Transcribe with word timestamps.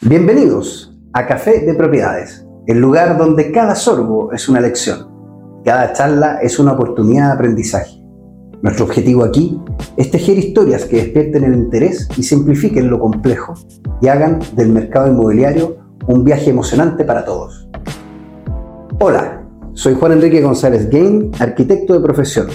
Bienvenidos 0.00 0.96
a 1.12 1.26
Café 1.26 1.66
de 1.66 1.74
Propiedades, 1.74 2.46
el 2.68 2.78
lugar 2.78 3.18
donde 3.18 3.50
cada 3.50 3.74
sorbo 3.74 4.32
es 4.32 4.48
una 4.48 4.60
lección, 4.60 5.08
cada 5.64 5.92
charla 5.92 6.38
es 6.40 6.60
una 6.60 6.74
oportunidad 6.74 7.26
de 7.26 7.32
aprendizaje. 7.32 8.00
Nuestro 8.62 8.84
objetivo 8.84 9.24
aquí 9.24 9.60
es 9.96 10.12
tejer 10.12 10.38
historias 10.38 10.84
que 10.84 10.98
despierten 10.98 11.42
el 11.42 11.54
interés 11.54 12.08
y 12.16 12.22
simplifiquen 12.22 12.88
lo 12.88 13.00
complejo 13.00 13.54
y 14.00 14.06
hagan 14.06 14.38
del 14.54 14.68
mercado 14.68 15.08
inmobiliario 15.08 15.78
un 16.06 16.22
viaje 16.22 16.50
emocionante 16.50 17.02
para 17.04 17.24
todos. 17.24 17.68
Hola, 19.00 19.48
soy 19.72 19.94
Juan 19.94 20.12
Enrique 20.12 20.40
González 20.40 20.88
Gain, 20.90 21.32
arquitecto 21.40 21.94
de 21.94 22.00
profesión, 22.00 22.46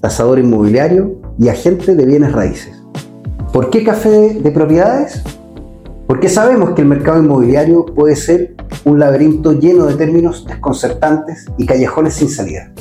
tasador 0.00 0.40
inmobiliario 0.40 1.20
y 1.38 1.48
agente 1.48 1.94
de 1.94 2.04
bienes 2.04 2.32
raíces. 2.32 2.82
¿Por 3.52 3.70
qué 3.70 3.84
café 3.84 4.40
de 4.40 4.50
propiedades? 4.50 5.22
Porque 6.08 6.30
sabemos 6.30 6.70
que 6.70 6.80
el 6.80 6.88
mercado 6.88 7.22
inmobiliario 7.22 7.84
puede 7.84 8.16
ser 8.16 8.54
un 8.86 8.98
laberinto 8.98 9.52
lleno 9.52 9.84
de 9.84 9.94
términos 9.94 10.46
desconcertantes 10.46 11.44
y 11.58 11.66
callejones 11.66 12.14
sin 12.14 12.30
salida. 12.30 12.72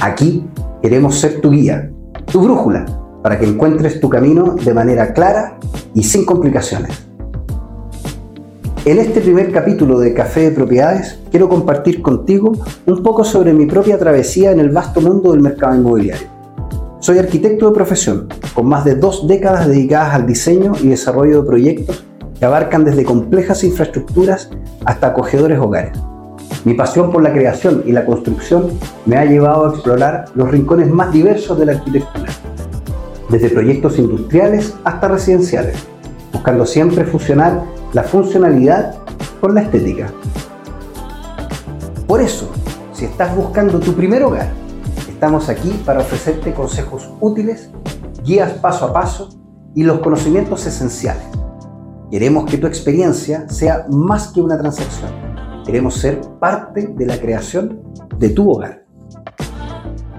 Aquí 0.00 0.48
queremos 0.80 1.18
ser 1.18 1.42
tu 1.42 1.50
guía, 1.50 1.90
tu 2.32 2.40
brújula, 2.40 2.86
para 3.22 3.38
que 3.38 3.44
encuentres 3.44 4.00
tu 4.00 4.08
camino 4.08 4.54
de 4.54 4.72
manera 4.72 5.12
clara 5.12 5.58
y 5.92 6.02
sin 6.02 6.24
complicaciones. 6.24 7.06
En 8.86 8.98
este 8.98 9.20
primer 9.20 9.52
capítulo 9.52 10.00
de 10.00 10.14
Café 10.14 10.40
de 10.40 10.52
Propiedades 10.52 11.18
quiero 11.30 11.50
compartir 11.50 12.00
contigo 12.00 12.52
un 12.86 13.02
poco 13.02 13.22
sobre 13.22 13.52
mi 13.52 13.66
propia 13.66 13.98
travesía 13.98 14.50
en 14.50 14.60
el 14.60 14.70
vasto 14.70 15.02
mundo 15.02 15.32
del 15.32 15.42
mercado 15.42 15.76
inmobiliario. 15.76 16.26
Soy 17.00 17.18
arquitecto 17.18 17.66
de 17.66 17.74
profesión, 17.74 18.28
con 18.54 18.66
más 18.66 18.86
de 18.86 18.94
dos 18.94 19.28
décadas 19.28 19.68
dedicadas 19.68 20.14
al 20.14 20.26
diseño 20.26 20.72
y 20.82 20.88
desarrollo 20.88 21.42
de 21.42 21.46
proyectos 21.46 22.06
que 22.42 22.46
abarcan 22.46 22.84
desde 22.84 23.04
complejas 23.04 23.62
infraestructuras 23.62 24.50
hasta 24.84 25.06
acogedores 25.06 25.60
hogares. 25.60 25.96
Mi 26.64 26.74
pasión 26.74 27.12
por 27.12 27.22
la 27.22 27.32
creación 27.32 27.84
y 27.86 27.92
la 27.92 28.04
construcción 28.04 28.66
me 29.06 29.16
ha 29.16 29.24
llevado 29.24 29.64
a 29.64 29.68
explorar 29.68 30.24
los 30.34 30.50
rincones 30.50 30.90
más 30.90 31.12
diversos 31.12 31.56
de 31.56 31.66
la 31.66 31.72
arquitectura, 31.74 32.32
desde 33.28 33.48
proyectos 33.48 33.96
industriales 33.96 34.74
hasta 34.82 35.06
residenciales, 35.06 35.76
buscando 36.32 36.66
siempre 36.66 37.04
fusionar 37.04 37.62
la 37.92 38.02
funcionalidad 38.02 38.96
con 39.40 39.54
la 39.54 39.62
estética. 39.62 40.08
Por 42.08 42.20
eso, 42.20 42.50
si 42.92 43.04
estás 43.04 43.36
buscando 43.36 43.78
tu 43.78 43.92
primer 43.92 44.24
hogar, 44.24 44.48
estamos 45.08 45.48
aquí 45.48 45.80
para 45.86 46.00
ofrecerte 46.00 46.52
consejos 46.52 47.08
útiles, 47.20 47.70
guías 48.24 48.50
paso 48.54 48.86
a 48.86 48.92
paso 48.92 49.28
y 49.76 49.84
los 49.84 50.00
conocimientos 50.00 50.66
esenciales 50.66 51.31
Queremos 52.12 52.44
que 52.44 52.58
tu 52.58 52.66
experiencia 52.66 53.48
sea 53.48 53.86
más 53.88 54.28
que 54.28 54.42
una 54.42 54.58
transacción. 54.58 55.10
Queremos 55.64 55.94
ser 55.94 56.20
parte 56.38 56.92
de 56.94 57.06
la 57.06 57.18
creación 57.18 57.80
de 58.18 58.28
tu 58.28 58.50
hogar. 58.50 58.84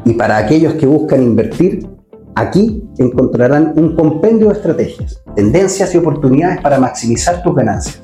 Y 0.04 0.14
para 0.14 0.38
aquellos 0.38 0.74
que 0.74 0.88
buscan 0.88 1.22
invertir, 1.22 1.88
aquí 2.34 2.84
encontrarán 2.98 3.74
un 3.76 3.96
compendio 3.96 4.48
de 4.48 4.54
estrategias, 4.54 5.22
tendencias 5.36 5.94
y 5.94 6.00
oportunidades 6.00 6.62
para 6.62 6.80
maximizar 6.80 7.44
tus 7.44 7.54
ganancias. 7.54 8.02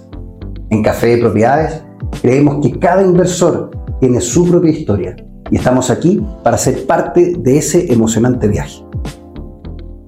En 0.69 0.84
Café 0.84 1.08
de 1.08 1.18
Propiedades 1.18 1.81
creemos 2.22 2.59
que 2.62 2.78
cada 2.78 3.02
inversor 3.02 3.72
tiene 4.00 4.22
su 4.22 4.47
propia 4.47 4.69
historia 4.69 5.16
y 5.50 5.56
estamos 5.56 5.90
aquí 5.90 6.24
para 6.44 6.59
ser 6.59 6.86
parte 6.86 7.34
de 7.40 7.58
ese 7.58 7.92
emocionante 7.92 8.47
viaje. 8.50 8.86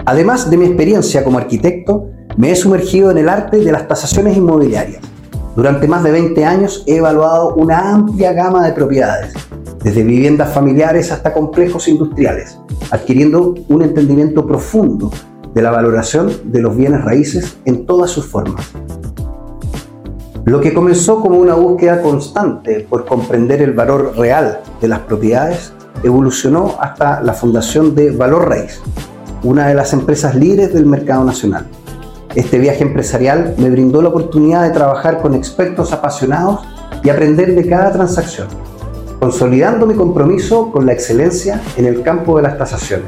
Además 0.05 0.51
de 0.51 0.57
mi 0.57 0.66
experiencia 0.66 1.23
como 1.23 1.39
arquitecto, 1.39 2.11
me 2.37 2.51
he 2.51 2.55
sumergido 2.55 3.11
en 3.11 3.17
el 3.17 3.29
arte 3.29 3.57
de 3.57 3.71
las 3.71 3.87
tasaciones 3.87 4.37
inmobiliarias. 4.37 5.01
Durante 5.55 5.87
más 5.87 6.03
de 6.03 6.11
20 6.11 6.45
años 6.45 6.83
he 6.87 6.97
evaluado 6.97 7.55
una 7.55 7.91
amplia 7.91 8.31
gama 8.33 8.65
de 8.65 8.73
propiedades, 8.73 9.33
desde 9.83 10.03
viviendas 10.03 10.53
familiares 10.53 11.11
hasta 11.11 11.33
complejos 11.33 11.87
industriales, 11.87 12.57
adquiriendo 12.89 13.55
un 13.67 13.81
entendimiento 13.81 14.45
profundo 14.45 15.11
de 15.53 15.61
la 15.61 15.71
valoración 15.71 16.31
de 16.45 16.61
los 16.61 16.75
bienes 16.75 17.03
raíces 17.03 17.57
en 17.65 17.85
todas 17.85 18.11
sus 18.11 18.25
formas. 18.25 18.71
Lo 20.45 20.61
que 20.61 20.73
comenzó 20.73 21.21
como 21.21 21.37
una 21.37 21.55
búsqueda 21.55 22.01
constante 22.01 22.85
por 22.89 23.05
comprender 23.05 23.61
el 23.61 23.73
valor 23.73 24.17
real 24.17 24.61
de 24.79 24.87
las 24.87 24.99
propiedades 24.99 25.73
evolucionó 26.03 26.77
hasta 26.79 27.21
la 27.21 27.33
fundación 27.33 27.93
de 27.93 28.11
Valor 28.11 28.49
Raíz, 28.49 28.81
una 29.43 29.67
de 29.67 29.75
las 29.75 29.93
empresas 29.93 30.33
líderes 30.33 30.73
del 30.73 30.85
mercado 30.85 31.23
nacional. 31.23 31.67
Este 32.35 32.59
viaje 32.59 32.83
empresarial 32.83 33.55
me 33.57 33.69
brindó 33.69 34.01
la 34.01 34.07
oportunidad 34.07 34.63
de 34.63 34.69
trabajar 34.69 35.21
con 35.21 35.33
expertos 35.33 35.91
apasionados 35.91 36.61
y 37.03 37.09
aprender 37.09 37.53
de 37.55 37.67
cada 37.67 37.91
transacción, 37.91 38.47
consolidando 39.19 39.85
mi 39.85 39.95
compromiso 39.95 40.71
con 40.71 40.85
la 40.85 40.93
excelencia 40.93 41.61
en 41.75 41.85
el 41.85 42.03
campo 42.03 42.37
de 42.37 42.43
las 42.43 42.57
tasaciones. 42.57 43.07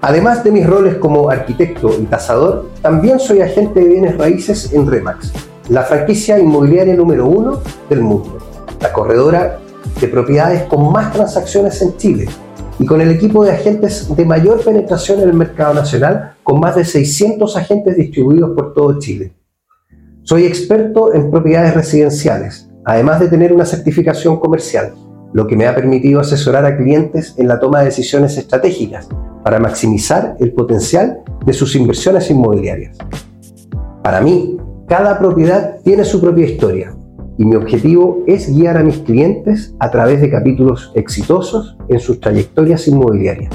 Además 0.00 0.42
de 0.42 0.52
mis 0.52 0.66
roles 0.66 0.94
como 0.94 1.28
arquitecto 1.28 1.90
y 2.00 2.04
tasador, 2.04 2.70
también 2.80 3.20
soy 3.20 3.42
agente 3.42 3.80
de 3.80 3.88
bienes 3.88 4.16
raíces 4.16 4.72
en 4.72 4.90
Remax, 4.90 5.30
la 5.68 5.82
franquicia 5.82 6.38
inmobiliaria 6.38 6.96
número 6.96 7.26
uno 7.26 7.60
del 7.90 8.00
mundo, 8.00 8.38
la 8.80 8.90
corredora 8.90 9.58
de 10.00 10.08
propiedades 10.08 10.62
con 10.62 10.90
más 10.90 11.12
transacciones 11.12 11.82
en 11.82 11.94
Chile 11.98 12.26
y 12.82 12.84
con 12.84 13.00
el 13.00 13.12
equipo 13.12 13.44
de 13.44 13.52
agentes 13.52 14.12
de 14.12 14.24
mayor 14.24 14.60
penetración 14.60 15.20
en 15.20 15.28
el 15.28 15.34
mercado 15.34 15.72
nacional, 15.72 16.34
con 16.42 16.58
más 16.58 16.74
de 16.74 16.84
600 16.84 17.56
agentes 17.56 17.96
distribuidos 17.96 18.56
por 18.56 18.74
todo 18.74 18.98
Chile. 18.98 19.34
Soy 20.24 20.46
experto 20.46 21.14
en 21.14 21.30
propiedades 21.30 21.74
residenciales, 21.74 22.68
además 22.84 23.20
de 23.20 23.28
tener 23.28 23.52
una 23.52 23.66
certificación 23.66 24.40
comercial, 24.40 24.94
lo 25.32 25.46
que 25.46 25.54
me 25.54 25.68
ha 25.68 25.76
permitido 25.76 26.18
asesorar 26.18 26.66
a 26.66 26.76
clientes 26.76 27.34
en 27.38 27.46
la 27.46 27.60
toma 27.60 27.78
de 27.78 27.84
decisiones 27.84 28.36
estratégicas 28.36 29.08
para 29.44 29.60
maximizar 29.60 30.34
el 30.40 30.52
potencial 30.52 31.20
de 31.46 31.52
sus 31.52 31.76
inversiones 31.76 32.28
inmobiliarias. 32.32 32.98
Para 34.02 34.20
mí, 34.20 34.56
cada 34.88 35.20
propiedad 35.20 35.76
tiene 35.84 36.04
su 36.04 36.20
propia 36.20 36.46
historia 36.46 36.96
y 37.38 37.44
mi 37.44 37.56
objetivo 37.56 38.22
es 38.26 38.54
guiar 38.54 38.76
a 38.76 38.82
mis 38.82 38.98
clientes 38.98 39.74
a 39.78 39.90
través 39.90 40.20
de 40.20 40.30
capítulos 40.30 40.92
exitosos 40.94 41.76
en 41.88 42.00
sus 42.00 42.20
trayectorias 42.20 42.86
inmobiliarias. 42.88 43.52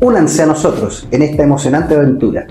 Únanse 0.00 0.42
a 0.42 0.46
nosotros 0.46 1.08
en 1.10 1.22
esta 1.22 1.42
emocionante 1.42 1.94
aventura. 1.94 2.46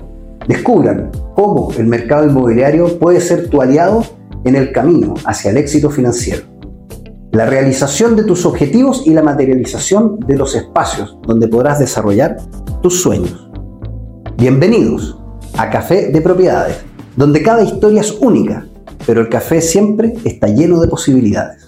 Descubran 0.46 1.10
cómo 1.34 1.70
el 1.78 1.86
mercado 1.86 2.26
inmobiliario 2.26 2.98
puede 2.98 3.20
ser 3.20 3.48
tu 3.48 3.62
aliado 3.62 4.04
en 4.44 4.54
el 4.54 4.72
camino 4.72 5.14
hacia 5.24 5.50
el 5.50 5.56
éxito 5.56 5.90
financiero. 5.90 6.42
La 7.32 7.46
realización 7.46 8.16
de 8.16 8.24
tus 8.24 8.46
objetivos 8.46 9.06
y 9.06 9.10
la 9.10 9.22
materialización 9.22 10.18
de 10.20 10.36
los 10.36 10.54
espacios 10.54 11.18
donde 11.26 11.48
podrás 11.48 11.78
desarrollar 11.78 12.38
tus 12.82 13.02
sueños. 13.02 13.50
Bienvenidos 14.36 15.18
a 15.56 15.70
Café 15.70 16.10
de 16.10 16.20
Propiedades 16.20 16.87
donde 17.18 17.42
cada 17.42 17.64
historia 17.64 18.02
es 18.02 18.12
única, 18.20 18.64
pero 19.04 19.20
el 19.20 19.28
café 19.28 19.60
siempre 19.60 20.14
está 20.24 20.46
lleno 20.46 20.80
de 20.80 20.86
posibilidades. 20.86 21.67